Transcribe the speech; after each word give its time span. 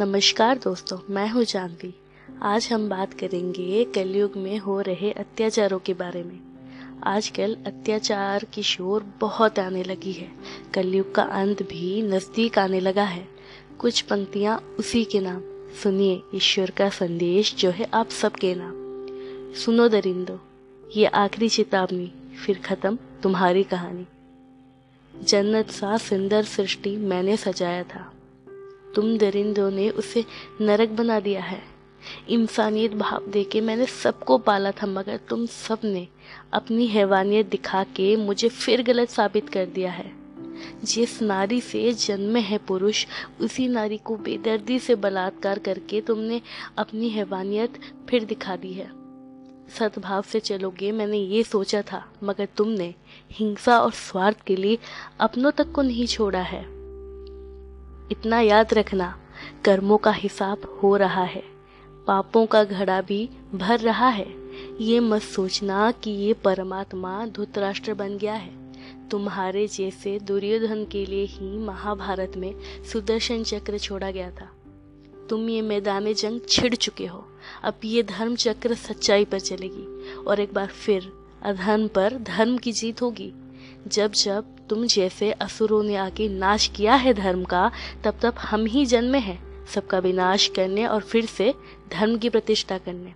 नमस्कार 0.00 0.58
दोस्तों, 0.58 0.98
मैं 1.10 1.28
हूँ 1.28 1.44
जानवी। 1.44 1.94
आज 2.42 2.68
हम 2.72 2.88
बात 2.88 3.14
करेंगे 3.14 3.84
कलयुग 3.84 4.36
में 4.36 4.58
हो 4.58 4.80
रहे 4.80 5.12
अत्याचारों 5.12 5.78
के 5.78 5.94
बारे 5.94 6.22
में। 6.22 6.40
आजकल 7.04 7.56
अत्याचार 7.66 8.44
की 8.44 8.62
शोर 8.62 9.06
बहुत 9.20 9.58
आने 9.58 9.82
लगी 9.82 10.12
है। 10.12 10.28
कलयुग 10.74 11.14
का 11.14 11.22
अंत 11.22 11.62
भी 11.62 12.02
नज़दीक 12.02 12.58
आने 12.58 12.80
लगा 12.80 13.02
है। 13.02 13.28
कुछ 13.78 14.00
पंक्तियाँ 14.00 14.58
उसी 14.78 15.04
के 15.04 15.20
नाम। 15.20 15.40
सुनिए 15.82 16.22
ईश्वर 16.34 16.70
का 16.70 16.88
संदेश 16.88 17.54
जो 17.56 17.70
है 17.70 17.88
आप 17.94 18.08
सबके 18.08 18.54
नाम। 18.54 18.74
सुनो 19.54 19.88
दरिंदो, 19.88 20.40
ये 20.96 21.06
आखिरी 21.06 21.48
चेतावनी, 21.48 22.12
फिर 22.46 22.58
ख़त्म 22.58 22.98
तुम्हारी 23.22 23.62
कहानी। 23.62 24.06
जन्नत 25.22 25.70
सा 25.70 25.96
सुंदर 25.96 26.44
सृष्टि 26.44 26.96
मैंने 26.96 27.36
सजाया 27.36 27.82
था। 27.82 28.12
तुम 28.96 29.18
दरिंदों 29.18 29.70
ने 29.70 29.90
उसे 29.90 30.24
नरक 30.60 30.88
बना 30.88 31.20
दिया 31.20 31.42
है। 31.42 31.62
इंसानियत 32.28 32.92
भाव 32.92 33.26
दे 33.26 33.44
के 33.44 33.60
मैंने 33.60 33.86
सबको 33.86 34.38
पाला 34.38 34.70
था, 34.70 34.86
मगर 34.86 35.16
तुम 35.16 35.46
सबने 35.46 36.08
अपनी 36.52 36.86
हैवानियत 36.86 37.46
दिखा 37.46 37.84
के 37.84 38.16
मुझे 38.16 38.48
फिर 38.48 38.82
गलत 38.82 39.08
साबित 39.08 39.48
कर 39.48 39.66
दिया 39.66 39.90
है। 39.90 40.12
जिस 40.84 41.22
नारी 41.22 41.60
से 41.60 41.92
जन्म 41.92 42.36
है 42.36 42.58
पुरुष, 42.58 43.06
उसी 43.40 43.68
नारी 43.68 43.96
को 43.96 44.16
बेदर्दी 44.16 44.78
से 44.78 44.94
बलात्कार 44.94 45.58
करके 45.58 46.00
तुमने 46.00 46.40
अपनी 46.78 47.08
हैवानियत 47.08 47.78
फिर 48.10 48.24
दिखा 48.24 48.56
दी 48.56 48.72
है। 48.72 48.90
सद्भाव 49.78 50.22
से 50.22 50.40
चलोगे, 50.40 50.92
मैंने 50.92 51.18
ये 51.18 51.42
सोचा 51.42 51.82
था, 51.82 52.12
मगर 52.24 52.48
तुमने 52.56 52.94
हिंसा 53.32 53.78
और 53.78 53.92
स्वार्थ 53.92 54.40
के 54.40 54.56
लिए 54.56 54.78
अपनों 55.20 55.50
तक 55.50 55.72
को 55.72 55.82
नहीं 55.82 56.06
छोड़ा 56.06 56.42
है। 56.42 56.75
इतना 58.12 58.40
याद 58.40 58.74
रखना, 58.74 59.18
कर्मों 59.64 59.96
का 59.98 60.10
हिसाब 60.10 60.78
हो 60.82 60.96
रहा 60.96 61.24
है, 61.24 61.42
पापों 62.06 62.46
का 62.46 62.64
घड़ा 62.64 63.00
भी 63.00 63.28
भर 63.54 63.78
रहा 63.78 64.08
है। 64.08 64.26
ये 64.80 65.00
मत 65.00 65.22
सोचना 65.22 65.90
कि 65.92 66.10
ये 66.10 66.32
परमात्मा 66.32 67.26
धुतराष्ट्र 67.26 67.94
बन 67.94 68.16
गया 68.18 68.34
है। 68.34 68.50
तुम्हारे 69.08 69.66
जैसे 69.66 70.18
दुर्योधन 70.18 70.84
के 70.84 71.04
लिए 71.06 71.24
ही 71.24 71.58
महाभारत 71.58 72.32
में 72.36 72.54
सुदर्शन 72.92 73.42
चक्र 73.42 73.78
छोड़ा 73.78 74.10
गया 74.10 74.30
था। 74.30 74.50
तुम 75.30 75.48
ये 75.48 75.62
मैदान 75.62 76.12
जंग 76.12 76.40
छिड़ 76.48 76.74
चुके 76.74 77.06
हो। 77.06 77.24
अब 77.64 77.80
ये 77.84 78.02
धर्म 78.02 78.36
चक्र 78.36 78.74
सच्चाई 78.74 79.24
पर 79.24 79.40
चलेगी 79.40 80.14
और 80.16 80.40
एक 80.40 80.54
बार 80.54 80.66
फिर 80.66 81.12
अधर्म 81.42 81.88
पर 81.88 82.18
धर्म 82.18 82.56
की 82.58 82.72
जीत 82.72 83.02
होगी। 83.02 83.32
जब 83.86 84.12
जब 84.12 84.44
तुम 84.68 84.86
जैसे 84.86 85.30
असुरों 85.32 85.82
ने 85.82 85.96
आके 85.96 86.28
नाश 86.28 86.66
किया 86.66 86.94
है 86.94 87.12
धर्म 87.14 87.44
का, 87.44 87.70
तब 88.04 88.18
तब 88.22 88.34
हम 88.34 88.64
ही 88.66 88.84
जन्मे 88.86 89.18
हैं, 89.18 89.66
सबका 89.66 89.98
विनाश 89.98 90.46
करने 90.48 90.86
और 90.86 91.00
फिर 91.00 91.26
से 91.26 91.54
धर्म 91.92 92.16
की 92.18 92.28
प्रतिष्ठा 92.28 92.78
करने। 92.78 93.14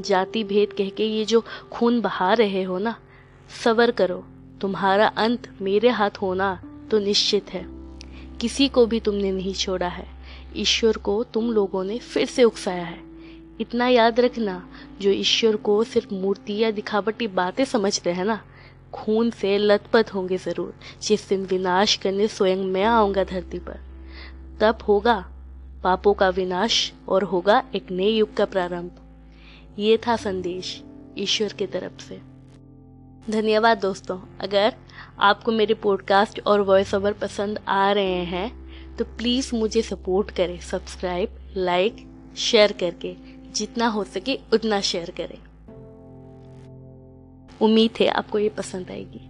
जाति 0.00 0.44
भेद 0.44 0.72
कह 0.72 0.88
के 0.88 1.06
ये 1.06 1.24
जो 1.24 1.44
खून 1.72 2.00
बहा 2.00 2.32
रहे 2.32 2.62
हो 2.62 2.78
ना 2.78 2.94
सबर 3.64 3.90
करो, 3.90 4.24
तुम्हारा 4.60 5.06
अंत 5.06 5.48
मेरे 5.62 5.88
हाथ 5.88 6.10
होना 6.10 6.62
तो 6.90 6.98
निश्चित 6.98 7.52
है। 7.52 7.64
किसी 8.40 8.68
को 8.68 8.86
भी 8.86 9.00
तुमने 9.00 9.32
नहीं 9.32 9.54
छोड़ा 9.54 9.88
है, 9.88 10.06
ईश्वर 10.56 10.96
को 10.96 11.22
तुम 11.24 11.50
लोगों 11.52 11.84
ने 11.84 11.98
फिर 11.98 12.26
से 12.26 12.44
उकसाया 12.44 12.84
है। 12.84 13.00
इतना 13.60 13.88
याद 13.88 14.20
रखना, 14.20 14.62
जो 15.00 15.10
ईश्वर 15.10 15.56
को 15.56 15.82
सिर्फ़ 15.84 16.14
मूर्ति 16.14 16.56
या 16.58 16.70
दिखावटी 16.70 17.26
बातें 17.26 17.64
समझते 17.64 18.10
हैं 18.10 18.24
ना 18.24 18.40
खून 18.94 19.30
से 19.30 19.56
लथपथ 19.58 20.10
होंगे 20.14 20.36
ज़रूर। 20.36 20.74
जिस 21.02 21.28
दिन 21.28 21.44
विनाश 21.44 21.96
करने 21.96 22.28
स्वयं 22.28 22.64
मैं 22.64 22.84
आऊँगा 22.84 23.24
धरती 23.24 23.58
पर। 23.58 23.80
तब 24.60 24.78
होगा 24.88 25.14
पापों 25.84 26.14
का 26.14 26.28
विनाश 26.28 26.92
और 27.08 27.22
होगा 27.22 27.62
एक 27.74 27.90
नए 27.90 28.08
युग 28.08 28.34
का 28.34 28.44
प्रारंभ। 28.44 28.90
ये 29.78 29.96
था 29.96 30.16
संदेश 30.16 30.82
ईश्वर 31.18 31.52
की 31.52 31.66
तरफ़ 31.66 32.02
से। 32.02 32.20
धन्यवाद 33.30 33.78
दोस्तों। 33.78 34.18
अगर 34.40 34.74
आपको 35.20 35.52
मेरे 35.52 35.74
पॉडकास्ट 35.74 36.40
और 36.46 36.60
वॉइस 36.60 36.94
ओवर 36.94 37.12
पसंद 37.12 37.58
आ 37.68 37.90
रहे 37.92 38.24
हैं 38.24 38.96
तो 38.96 39.04
प्लीज़ 39.04 39.54
मुझे 39.56 39.82
सपोर्ट 39.82 40.30
करें 40.30 40.58
सब्सक्राइब 40.60 41.36
लाइक 41.56 42.06
शेयर 42.36 42.72
करके। 42.72 43.14
जितना 43.54 43.86
हो 43.86 44.04
सके 44.04 44.38
उतना 44.52 44.80
शेयर 44.80 45.10
करें। 45.10 45.38
उम्मीद 47.62 47.98
है 48.00 48.06
आपको 48.10 48.38
ये 48.38 48.48
पसंद 48.48 48.90
आएगी। 48.90 49.20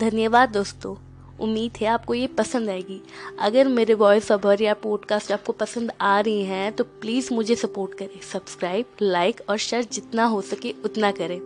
धन्यवाद 0.00 0.48
दोस्तों, 0.48 0.94
उम्मीद 1.40 1.76
है 1.80 1.86
आपको 1.86 2.14
ये 2.14 2.26
पसंद 2.38 2.68
आएगी। 2.68 3.00
अगर 3.40 3.68
मेरे 3.68 3.94
वॉइस 3.94 4.30
ओवर 4.32 4.62
या 4.62 4.74
पॉडकास्ट 4.74 5.32
आपको 5.32 5.52
पसंद 5.52 5.92
आ 6.00 6.18
रही 6.20 6.42
हैं 6.44 6.72
तो 6.72 6.84
प्लीज़ 6.84 7.32
मुझे 7.34 7.54
सपोर्ट 7.56 7.94
करें। 7.98 8.20
सब्सक्राइब 8.22 8.86
लाइक 9.02 9.40
और 9.48 9.56
शेयर 9.58 9.84
जितना 9.92 10.24
हो 10.24 10.40
सके 10.42 10.74
उतना 10.84 11.10
करें। 11.12 11.40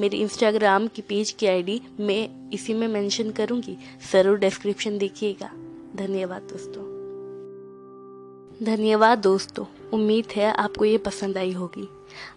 मेरे 0.00 0.16
इंस्टाग्राम 0.18 0.86
की 0.86 1.02
पेज 1.02 1.30
की 1.30 1.46
आईडी 1.46 1.80
मैं 2.00 2.50
इसी 2.50 2.74
में 2.74 2.86
मेंशन 2.88 3.30
करूँगी। 3.30 3.76
ज़रूर 4.12 4.38
डिस्क्रिप्शन 4.38 4.98
देखिएगा। 4.98 5.50
धन्यवाद 5.96 6.42
दोस्तों। 6.42 6.84
धन्यवाद 8.66 9.18
दोस्तों। 9.18 9.64
उम्मीद 9.92 10.32
है 10.36 10.52
आपको 10.54 10.84
ये 10.84 10.98
पसंद 10.98 11.38
आई 11.38 11.52
होगी। 11.52 11.88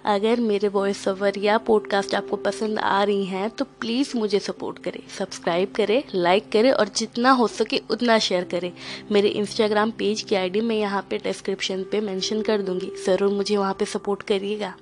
अगर 0.06 0.40
मेरे 0.40 0.68
वॉइस 0.68 1.08
ओवर 1.08 1.38
या 1.38 1.58
पॉडकास्ट 1.68 2.14
आपको 2.16 2.36
पसंद 2.38 2.80
आ 2.80 3.04
रही 3.04 3.26
हैं 3.26 3.50
तो 3.50 3.66
प्लीज़ 3.80 4.16
मुझे 4.18 4.40
सपोर्ट 4.40 4.80
करें। 4.80 5.00
सब्सक्राइब 5.18 5.72
करें 5.76 6.04
लाइक 6.16 6.52
करें 6.52 6.72
और 6.72 6.90
जितना 6.98 7.32
हो 7.32 7.48
सके 7.50 7.82
उतना 7.92 8.18
शेयर 8.20 8.44
करें। 8.44 8.72
मेरे 9.12 9.30
इंस्टाग्राम 9.32 9.92
पेज 9.92 10.22
की 10.22 10.36
आईडी 10.36 10.62
मैं 10.62 10.76
यहाँ 10.76 11.06
पे 11.10 11.18
डिस्क्रिप्शन 11.18 11.84
पे 11.84 12.02
मेंशन 12.02 12.42
कर 12.42 12.62
दूँगी। 12.62 12.92
ज़रूर 13.06 13.34
मुझे 13.34 13.58
वहाँ 13.58 13.74
पे 13.74 13.86
सपोर्ट 13.88 14.22
करिएगा। 14.24 14.74